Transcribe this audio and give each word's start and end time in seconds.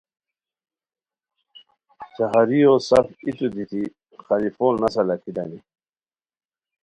چہاریو 2.15 2.73
سف 2.89 3.05
ایتو 3.25 3.47
دیتی 3.53 3.83
خلیفو 4.27 4.67
نسہ 4.81 5.01
لاکھیتانی 5.07 5.59